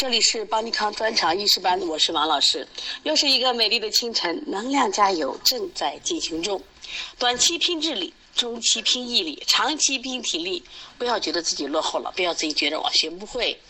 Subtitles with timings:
[0.00, 2.66] 这里是邦尼康专场医师班，我是王老师。
[3.02, 6.58] 又是一个美丽的清晨，能量加油正在进行中。
[7.18, 10.64] 短期拼智力，中期拼毅力，长期拼体力。
[10.96, 13.60] 不要觉得自己落后了，不要自己觉得我学不会。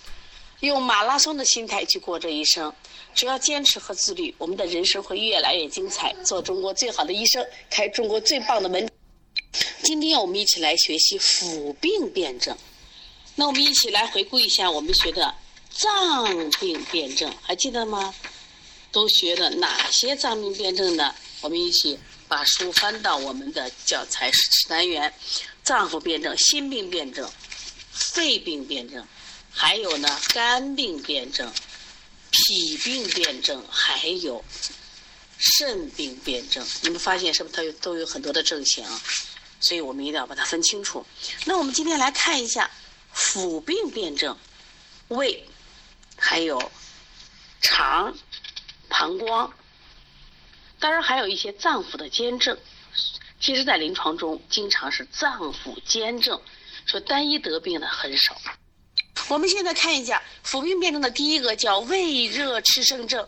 [0.61, 2.73] 用马拉松的心态去过这一生，
[3.13, 6.15] 只要坚持和自律，我们的人生会越来越精彩。
[6.25, 8.89] 做中国最好的医生，开中国最棒的门。
[9.83, 12.57] 今天我们一起来学习辅病辩证。
[13.35, 15.35] 那我们一起来回顾一下我们学的。
[15.81, 18.15] 脏病辩证还记得吗？
[18.93, 21.15] 都学了哪些脏病辩证呢？
[21.41, 21.99] 我们一起
[22.29, 24.39] 把书翻到我们的教材指
[24.69, 25.15] 南员。
[25.63, 27.31] 脏腑辩证、心病辩证、
[27.93, 29.07] 肺病辩证，
[29.51, 31.51] 还有呢肝病辩证、
[32.31, 34.45] 脾病辩证，还有
[35.39, 36.67] 肾病辩证。
[36.83, 38.85] 你们发现是不是它有都有很多的症型？
[39.61, 41.07] 所以我们一定要把它分清楚。
[41.45, 42.69] 那我们今天来看一下
[43.15, 44.37] 腑病辩证，
[45.09, 45.47] 胃。
[46.21, 46.71] 还有
[47.61, 48.15] 肠、
[48.89, 49.51] 膀胱，
[50.79, 52.57] 当然还有一些脏腑的兼症。
[53.41, 56.41] 其实，在临床中，经常是脏腑兼症，
[56.85, 58.37] 说单一得病的很少。
[59.29, 63.27] 我们现在看一下腑病辩证的第一个叫胃热炽盛症。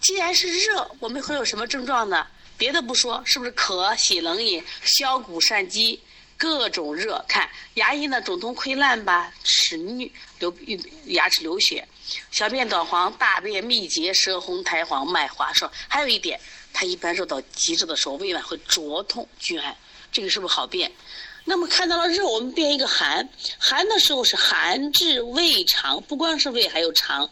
[0.00, 2.24] 既然是热，我们会有什么症状呢？
[2.56, 6.00] 别的不说，是不是渴、喜冷饮、消谷善饥？
[6.36, 10.08] 各种热，看牙龈的肿痛溃烂吧，齿衄
[10.38, 10.56] 流
[11.06, 11.88] 牙齿流血，
[12.30, 15.68] 小便短黄，大便秘结，舌红苔黄，脉滑数。
[15.88, 16.40] 还有一点，
[16.72, 19.76] 它一般热到极致的时候，胃脘会灼痛剧寒，
[20.10, 20.90] 这个是不是好辩？
[21.44, 27.30] 那么看到了热，我们变一个寒，寒的时候是寒至胃肠，不光是胃，还有肠。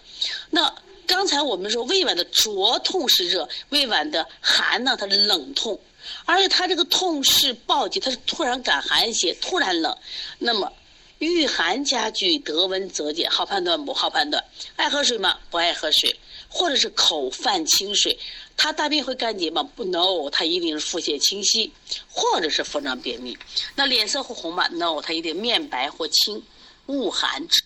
[0.50, 0.74] 那
[1.06, 5.78] 刚才我们说胃脘的灼痛是热，胃脘的寒呢，它是冷痛。
[6.24, 9.96] 而且他这个痛是暴疾，他是突然感寒邪，突然冷，
[10.38, 10.72] 那么
[11.18, 13.94] 遇寒加剧，得温则减，好判断不？
[13.94, 14.44] 好判断。
[14.76, 15.38] 爱喝水吗？
[15.50, 16.14] 不爱喝水，
[16.48, 18.18] 或者是口泛清水，
[18.56, 19.62] 他大便会干结吗？
[19.62, 21.72] 不，no，他一定是腹泻清晰，
[22.08, 23.36] 或者是腹胀便秘。
[23.74, 26.42] 那脸色会红吗？no，他一定面白或青，
[26.86, 27.64] 恶寒之。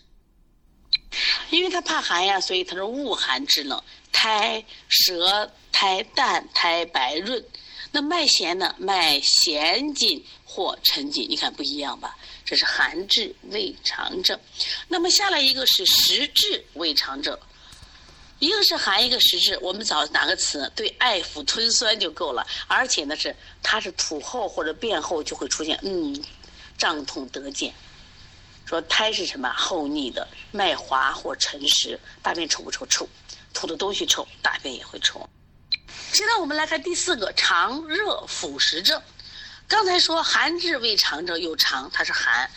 [1.50, 7.44] 因为他怕寒呀，所以他是恶寒之冷，苔舌苔淡，苔白润。
[7.90, 8.72] 那脉弦呢？
[8.78, 12.16] 脉弦紧或沉紧，你看不一样吧？
[12.50, 14.36] 这是寒滞胃肠症。
[14.88, 17.38] 那么下来一个是实滞胃肠症，
[18.40, 19.56] 一个是寒，一个实滞。
[19.62, 20.68] 我们找哪个词？
[20.74, 22.44] 对，爱腐吞酸就够了。
[22.66, 26.20] 而且呢是，它是吐后或者便后就会出现，嗯，
[26.76, 27.72] 胀痛得减。
[28.66, 29.48] 说苔是什么？
[29.56, 32.84] 厚腻的，脉滑或沉实，大便臭不臭？
[32.86, 33.08] 臭，
[33.54, 35.24] 吐的东西臭，大便也会臭。
[36.12, 39.00] 现在我们来看第四个肠热腐蚀症。
[39.70, 42.50] 刚才说寒滞胃肠症有肠，它是寒。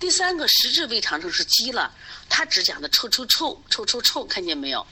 [0.00, 1.94] 第三个实滞胃肠症是积了，
[2.28, 4.84] 它只讲的臭臭臭臭臭臭，看见没有？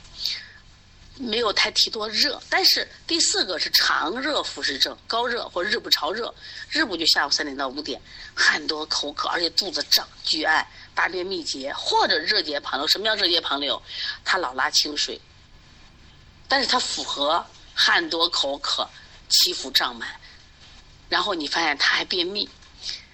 [1.16, 2.40] 没有太提多热。
[2.48, 6.32] 但是第四个是肠热腐蚀症，高热或日不潮热，
[6.70, 8.00] 日不就下午三点到五点，
[8.36, 10.64] 汗多口渴，而且肚子胀、巨暗、
[10.94, 12.86] 大便秘结，或者热结旁流。
[12.86, 13.82] 什么叫热结旁流？
[14.24, 15.20] 他老拉清水，
[16.46, 17.44] 但是他符合。
[17.76, 18.88] 汗多口渴，
[19.28, 20.08] 脐腹胀满，
[21.14, 22.48] 然后你发现他还便秘，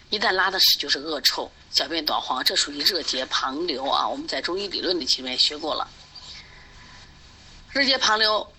[0.08, 4.08] 一旦拉的屎就是恶臭，小便短黄，这属于热结旁流啊。
[4.08, 5.86] 我们在中医理论里前面学过了，
[7.68, 8.50] 热结旁流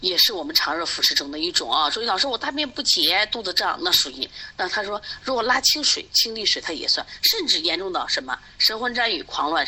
[0.00, 1.88] 也是我们肠热腐蚀中的一种啊。
[1.88, 9.64] 所以老师我大便不结，肚子胀，那属于那他说如果拉清水、清利水，它也算，甚至严重到什么神魂沾雨、狂乱，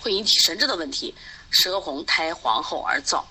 [0.00, 1.14] 会引起神志的问题，
[1.52, 3.22] 舌红苔黄厚而燥。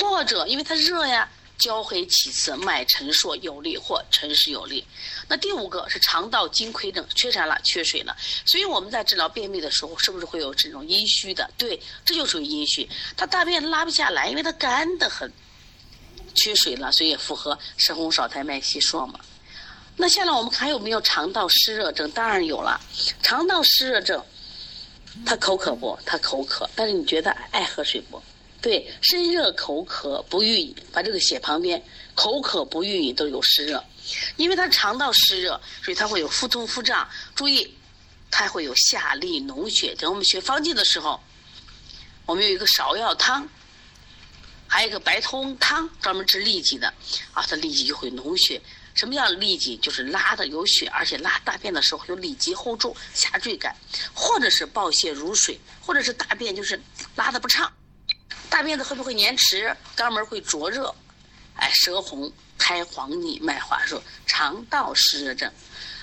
[0.00, 1.28] 或者因为它热呀，
[1.58, 4.86] 焦黑起刺，脉沉硕有力或沉实有力。
[5.28, 7.58] 那第五个是肠道津亏症，缺啥了？
[7.64, 8.16] 缺水了。
[8.44, 11.50] 所以我们在治疗便秘的时候，是不是会有这种阴虚的？
[11.56, 12.88] 对，这就属于阴虚。
[13.16, 15.32] 他大便拉不下来，因为他干得很，
[16.34, 19.18] 缺水了，所以也符合舌红少苔脉细数嘛。
[19.96, 22.10] 那下来我们还有没有肠道湿热症？
[22.10, 22.78] 当然有了。
[23.22, 24.22] 肠道湿热症，
[25.24, 25.98] 他口渴不？
[26.04, 28.22] 他口渴，但是你觉得爱喝水不？
[28.66, 31.80] 对，身热口渴不欲饮，把这个写旁边。
[32.16, 33.84] 口渴不欲饮都有湿热，
[34.34, 37.08] 因为它肠道湿热，所以它会有腹痛腹胀。
[37.36, 37.72] 注意，
[38.28, 39.94] 它会有下利脓血。
[39.94, 41.22] 等我们学方剂的时候，
[42.24, 43.48] 我们有一个芍药汤，
[44.66, 46.92] 还有一个白通汤，专门治痢疾的。
[47.34, 48.60] 啊，它痢疾就会脓血。
[48.94, 49.76] 什么叫痢疾？
[49.76, 53.76] 就是拉的有血，而且拉大便的时候有里急后重、下坠感，
[54.12, 56.82] 或者是暴泻如水，或者是大便就是
[57.14, 57.72] 拉的不畅。
[58.56, 59.76] 大便子会不会粘稠？
[59.94, 60.94] 肛门会灼热，
[61.56, 65.52] 哎，舌红苔黄腻，脉滑数，肠道湿热症。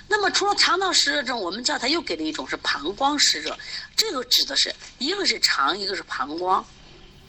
[0.08, 3.58] 那么除了肠道湿热症，我们教材又给了一种是膀胱湿热，
[3.96, 6.64] 这个指的是一个是肠，一个是膀胱，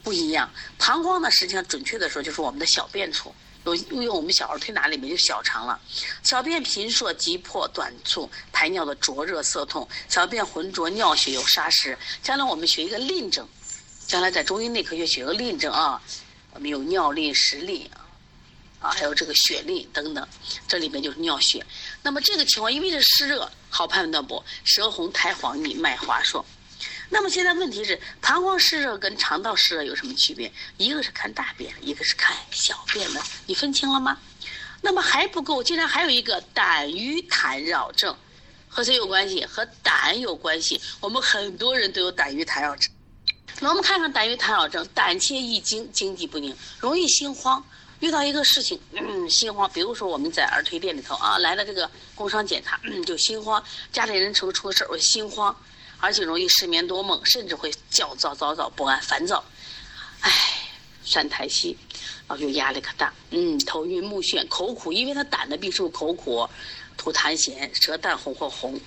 [0.03, 0.47] 不一样。
[0.77, 3.35] 膀胱呢，实际上准确的说就是我们的小便处。
[3.65, 5.81] 有因为我们小儿推拿里面就小肠了，
[6.23, 11.97] 小便频数急迫短促，排尿的灼热涩痛，小便浑浊，尿血有沙石。
[12.23, 13.49] 将来我们学一个淋症，
[14.07, 16.01] 将来在中医内科学学个淋症啊，
[16.53, 17.91] 我们有尿淋、湿淋
[18.81, 20.29] 啊，还有这个血淋等等，
[20.69, 21.65] 这里面就是尿血。
[22.03, 24.43] 那么这个情况因为是湿热，好判断不？
[24.65, 26.45] 舌红苔黄腻，脉滑数。
[27.09, 30.53] 那么现在问题是，膀胱湿热跟肠道湿热有什么区别？
[30.77, 34.19] 一个是看大便，一个是看小便的，你分清了吗？
[34.81, 38.15] 那么还不够，竟然还有一个胆瘀痰扰症，
[38.69, 39.45] 和谁有关系？
[39.47, 40.81] 和胆有关系。
[41.01, 42.91] 我们很多人都有胆瘀痰扰症。
[43.61, 47.65] 那我们看看胆郁痰扰症，胆怯易惊，经济不宁，容易心慌。
[48.01, 49.71] 遇到一个事情，嗯，心慌。
[49.73, 53.63] 比如说我们在儿推店里头啊，来了这个工伤检查，嗯，就心慌。
[53.93, 55.55] 家里人出出事，我心慌。
[56.01, 59.43] 而且容易失眠多梦，甚至会焦躁、躁躁不安、烦躁，
[60.21, 60.31] 唉，
[61.03, 61.79] 酸苔稀，
[62.29, 63.11] 然后就压力可大。
[63.31, 66.47] 嗯，头晕目眩，口苦，因为他胆的病是不是口苦，
[66.99, 68.79] 吐痰涎，舌淡红或红，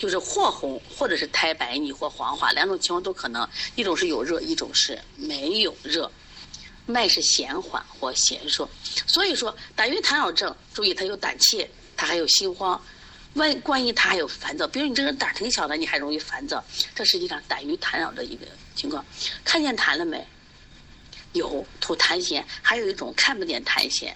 [0.00, 3.46] 就是或红或者是苔白腻或黄化，两种情况都可能。
[3.76, 6.10] 一种是有热，一种是没有热，
[6.86, 8.66] 脉是弦缓或弦弱。
[9.06, 12.80] 所以说，胆郁痰扰症，注意它有胆怯，它还有心慌。
[13.34, 16.64] 万万一他还有烦躁，比如你这个人胆挺小的，你还容易烦躁，
[16.94, 19.04] 这实际上胆郁痰扰的一个情况。
[19.44, 20.26] 看见痰了没？
[21.34, 24.12] 有吐痰涎，还有一种看不见痰涎，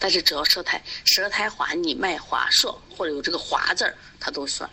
[0.00, 4.68] 但是只要舌苔舌苔滑腻、脉滑数或者有这个滑字儿，它都算。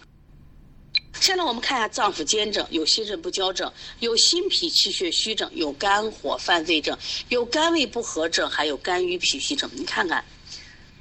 [1.19, 6.97] 现在我们看一下脏腑兼症，有心肾不交症，有心脾气血虚症，有肝火犯肺症，
[7.29, 9.69] 有肝胃不和症，还有肝郁脾虚症。
[9.73, 10.23] 你看看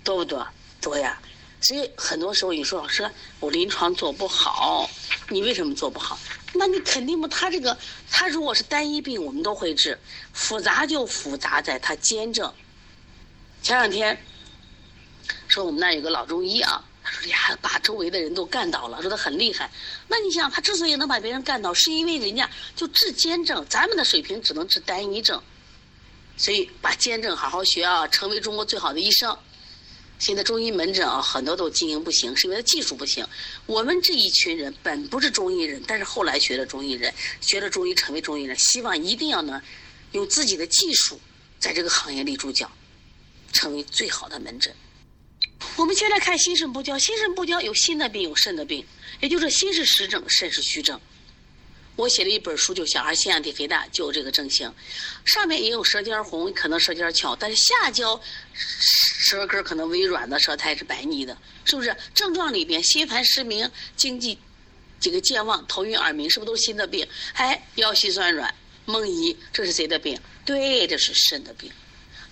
[0.03, 0.47] 多不多？
[0.81, 1.21] 多呀。
[1.61, 4.89] 所以很多时候你说老师，我临床做不好，
[5.31, 6.19] 你为什么做不好？
[6.53, 7.77] 那你肯定不，他这个
[8.11, 9.95] 他如果是单一病，我们都会治；
[10.33, 12.53] 复杂就复杂在他兼症。
[13.63, 14.23] 前两天
[15.49, 19.71] 说我们那有个老中医啊，他说呀，把周围的人都干倒了，说他很厉害。
[20.09, 25.41] 那你想，他之所以能把别人干倒，是因为人家就治兼症，咱们的水平只能治单一症。
[26.37, 29.37] 所以把兼症好好学啊，成为中国最好的医生。
[30.19, 33.27] 现在中医门诊啊，很多都经营不行，是因为技术不行。
[33.67, 39.61] 我们这一群人本不是中医人，但是后来学了中医人，学了中医成为中医人，希望一定要能，
[40.13, 41.21] 用自己的技术
[41.59, 42.71] 在这个行业立住脚，
[43.53, 44.75] 成为最好的门诊。
[45.77, 48.85] 我们现在看心肾不交，心肾不交有心的病，有肾的病，
[49.21, 51.01] 也就是心是实症，肾是虚症。
[51.97, 54.73] 我写了一本书，就小孩腺样体肥大就有这个症型，
[55.25, 58.21] 上面也有舌尖红，可能舌尖翘，但是下焦
[58.55, 61.97] 舌根可能微软的，舌苔是白腻的，是不是？
[62.13, 64.37] 症状里边心烦失明、经济
[64.99, 67.07] 这个健忘、头晕耳鸣，是不是都是心的病？
[67.35, 68.53] 哎，腰膝酸软、
[68.87, 70.21] 梦遗，这是谁的病？
[70.45, 71.71] 对，这是肾的病。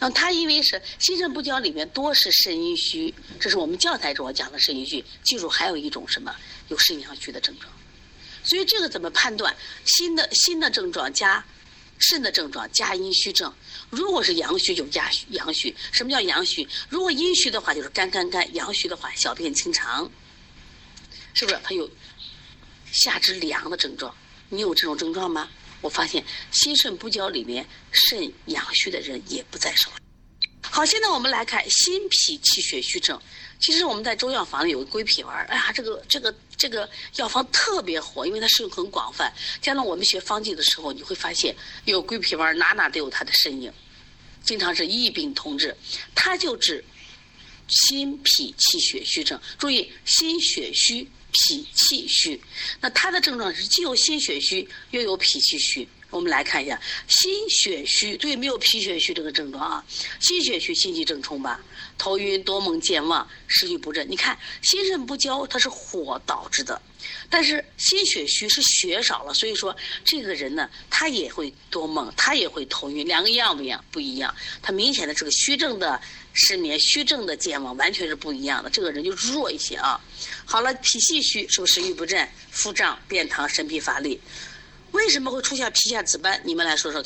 [0.03, 5.05] 那他因为是心肾不交，里面多是肾阴虚，这是我们教材中讲的肾阴虚。
[5.23, 6.35] 记住，还有一种什么？
[6.67, 7.73] 有肾阳虚的症状。
[8.43, 9.55] 所以这个怎么判断？
[9.85, 11.45] 心的心的症状加
[12.01, 13.55] 肾的症状加阴虚症。
[13.91, 15.73] 如果是阳虚就加阳虚。
[15.93, 16.67] 什么叫阳虚？
[16.89, 20.11] 如果阴虚的话就是干干干；阳虚的话小便清长，
[21.33, 21.61] 是不是？
[21.63, 21.89] 它有
[22.91, 24.13] 下肢凉的症状。
[24.49, 25.49] 你有这种症状吗？
[25.83, 29.91] 我发现心肾不交里面肾阳虚的人也不在少。
[30.63, 33.21] 好，现在我们来看心脾气血虚症。
[33.61, 39.33] 其实我们在中药房里有个归脾丸，哎呀，这个这个这个药方特别火，因为它适用很广泛。
[39.61, 43.73] 将来我们学方剂的时候，你会发现有归脾丸，哪哪都有它的身影，
[44.43, 45.77] 经常是异病同治。
[46.15, 46.85] 它就治
[47.69, 49.39] 心脾气血虚症。
[49.59, 52.41] 注意，心血虚，脾气虚。
[52.81, 55.89] 那他的症状是既有心血虚，又有脾气虚。
[56.13, 56.79] 我们来看一下
[57.09, 59.85] 心血虚，注意没有脾血虚这个症状啊。
[60.21, 61.59] 心血虚，心悸正冲吧，
[61.97, 64.07] 头晕多梦健忘，食欲不振。
[64.09, 66.81] 你看心肾不交，它是火导致的，
[67.31, 73.85] 但是心血虚是血少了，所以说这个人呢，他也会多梦，他也会头晕，两个一样不一样？
[73.91, 74.35] 不一样。
[74.61, 75.99] 他明显的这个虚症的
[76.35, 79.99] 失眠，虚症的健忘完全是不一样的，这个人就弱一些啊。
[80.45, 84.21] 好了，脾气虚是不是食欲不振、腹胀、便溏、神疲乏力？
[84.93, 86.41] 为什么会出现皮下紫斑？
[86.45, 87.05] 你们来说说。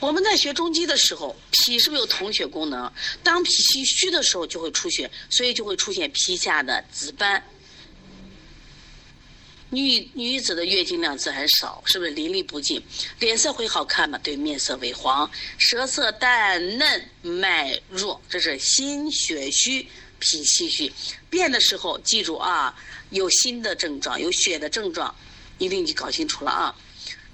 [0.00, 2.92] 我们在学中医的时候，脾是不是有统血功能？
[3.22, 7.40] 当脾气虚的时候就会出血，所以就会出现皮下的紫斑。
[9.70, 12.82] 女女子的月经量自然少，是不是淋漓不尽？
[13.20, 14.18] 脸色会好看吗？
[14.22, 19.88] 对，面色微黄，舌色淡嫩，脉弱，这是心血虚，
[20.18, 20.92] 脾气虚。
[21.30, 22.76] 变的时候记住啊，
[23.10, 25.14] 有心的症状，有血的症状，
[25.62, 26.74] 一定就搞清楚了啊。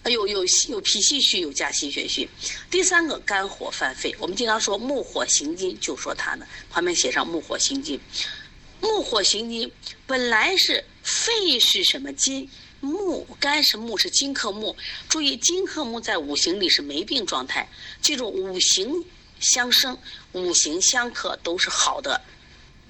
[0.04, 2.28] 有有有脾气虚，有加心血虚。
[2.70, 7.98] 第三个肝火犯肺，我们经常说木火行金，就说它呢，旁边写上木火行金。
[8.80, 9.70] 木火行金，
[10.06, 12.48] 本来是肺是什么金？
[12.80, 14.76] 木肝是木是金克木。
[15.08, 17.68] 注意金克木在五行里是没病状态。
[18.00, 19.04] 记住五行
[19.40, 19.98] 相生，
[20.32, 22.20] 五行相克都是好的，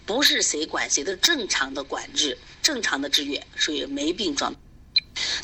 [0.05, 4.55] 不是谁管谁的正常的管制，正常的制约，属于没病状。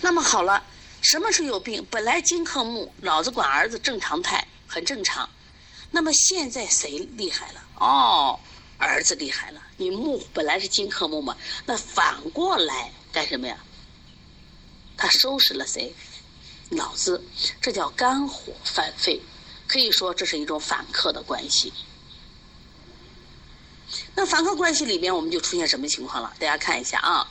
[0.00, 0.62] 那么好了。
[1.02, 1.86] 什么时候有病？
[1.90, 5.28] 本来金克木，老子管儿子正常态，很正常。
[5.90, 7.62] 那么现在谁厉害了？
[7.78, 8.40] 哦，
[8.78, 9.60] 儿子厉害了。
[9.76, 13.58] 你木本来是金克木嘛，那反过来干什么呀？
[14.96, 15.94] 他收拾了谁？
[16.70, 17.22] 老子，
[17.60, 19.20] 这叫肝火犯肺，
[19.66, 21.70] 可以说这是一种反克的关系。
[24.14, 26.32] 那反克关系里面，我们就出现什么情况了？
[26.40, 27.28] 大家看一下啊。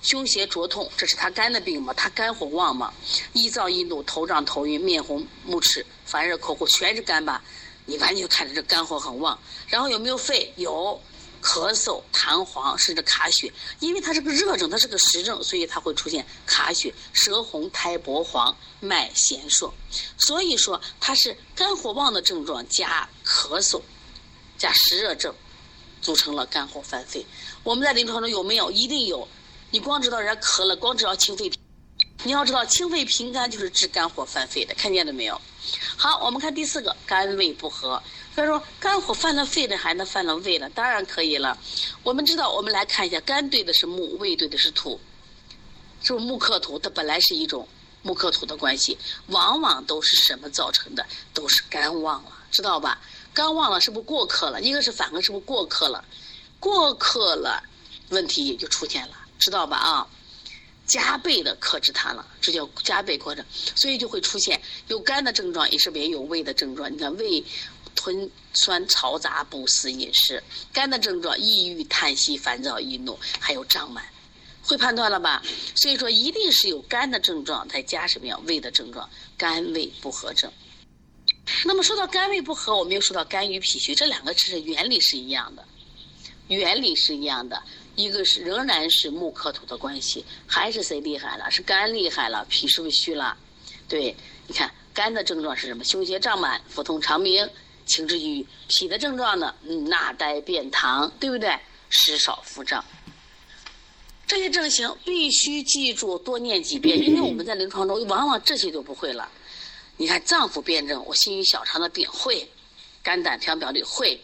[0.00, 1.92] 胸胁灼痛，这是他肝的病嘛？
[1.92, 2.92] 他肝火旺嘛？
[3.32, 7.42] 易燥易怒，头胀头晕，面红目赤，烦热口苦，全是肝吧？
[7.84, 9.38] 你完全看着这肝火很旺。
[9.66, 10.52] 然后有没有肺？
[10.56, 11.00] 有，
[11.42, 13.52] 咳嗽、痰黄，甚至卡血。
[13.80, 19.72] 因为它是个热症，它是个实症，所以它会出现卡血、舌红、苔薄黄、脉弦数。
[20.16, 23.80] 所以说它是肝火旺的症状加咳嗽，
[24.56, 25.34] 加湿热症，
[26.00, 27.26] 组成了肝火犯肺。
[27.64, 28.70] 我们在临床中有没有？
[28.70, 29.26] 一定有。
[29.70, 31.52] 你光知道人家咳了，光知道清肺，
[32.24, 35.38] 你要知道清肺平肝就是治肝火犯肺的，看见了没有？
[35.94, 38.02] 好，我们看第四个，肝胃不和。
[38.34, 40.70] 他说，肝火犯了肺的，还能犯了胃了？
[40.70, 41.58] 当然可以了。
[42.02, 44.98] 我们知道，我们来看一下，肝对的是木，胃对的是土，
[46.02, 46.78] 是不木克土？
[46.78, 47.68] 它本来是一种
[48.02, 48.96] 木克土的关系，
[49.26, 51.04] 往往都是什么造成的？
[51.34, 52.98] 都是肝旺了，知道吧？
[53.34, 54.62] 肝旺了，是不是过克了？
[54.62, 56.02] 一个是反克，是不是过克了？
[56.58, 57.62] 过克了，
[58.08, 59.14] 问题也就出现了。
[59.38, 59.76] 知道吧？
[59.76, 60.06] 啊，
[60.86, 66.92] 加倍的克制它了，这叫加倍克制，所以就会出现有肝的症状，也是也有胃的症状。
[66.92, 67.44] 你看，胃
[67.94, 70.40] 吞酸嘈杂，不思饮食；
[70.72, 74.04] 肝的症状，抑郁、叹息、烦躁、易怒，还有胀满。
[74.62, 75.42] 会判断了吧？
[75.74, 78.38] 所以说，一定是有肝的症状，再加什么呀？
[78.44, 80.52] 胃的症状，肝胃不和症。
[81.64, 85.66] 那么说到肝胃不和，我们又说到肝郁脾虚，这两个其实原理是一样的，
[86.48, 87.62] 原理是一样的。
[87.98, 91.50] 一个是仍然是木克土的关系，还是谁厉害了？
[91.50, 93.36] 是肝厉害了，脾是不是虚了？
[93.88, 94.14] 对，
[94.46, 95.82] 你看肝的症状是什么？
[95.82, 97.50] 胸胁胀满，腹痛肠鸣，
[97.86, 98.46] 情志郁。
[98.68, 99.52] 脾的症状呢？
[99.64, 101.58] 嗯，纳呆便溏，对不对？
[101.90, 102.84] 食少腹胀。
[104.28, 109.28] 这些症型必须记住，多念几遍，因为我们在临床中往往这些都不会了。
[109.96, 112.48] 你看脏腑辩证，我心与小肠的病会，
[113.02, 114.20] 肝胆调表里会。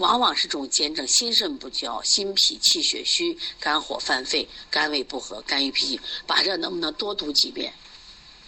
[0.00, 6.00] 往往是这种兼症，心肾不交，心脾气血虚，肝火犯肺，肝胃不和，肝郁脾虚。
[6.26, 7.70] 把这能不能多读几遍？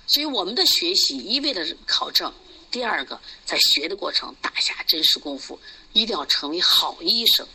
[0.07, 2.33] 所以我们的学习一味的考证，
[2.71, 5.61] 第二个在学的过程打下真实功夫，
[5.93, 7.47] 一定要成为好医生。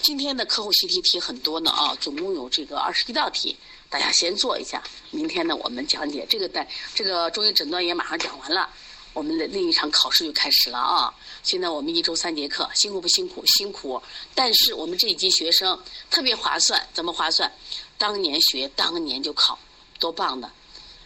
[0.00, 3.54] 今天的课后习题题很多呢啊，总共有这个二十一道题，
[3.90, 4.82] 大家先做一下。
[5.10, 8.70] 明天呢，我们讲解这个的这个中医诊断也马上讲完了。
[9.14, 11.12] 我们的另一场考试就开始了啊！
[11.42, 13.44] 现在我们一周三节课，辛苦不辛苦？
[13.46, 14.00] 辛苦。
[14.34, 17.52] 但是我们这一级学生特别划算，怎么划算？
[17.96, 19.58] 当年学，当年就考，
[19.98, 20.48] 多棒的！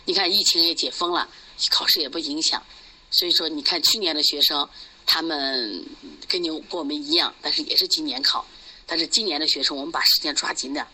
[0.05, 1.27] 你看疫情也解封了，
[1.71, 2.63] 考试也不影响。
[3.11, 4.69] 所以说，你看去年的学生，
[5.07, 5.83] 他们
[6.29, 8.45] 跟你跟我们一样，但是也是今年考。
[8.85, 10.87] 但是今年的学生，我们把时间抓紧点，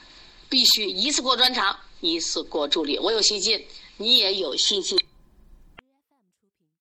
[0.48, 2.96] 必须一次过专场，一次过助理。
[2.98, 4.96] 我有信心，你也有信心。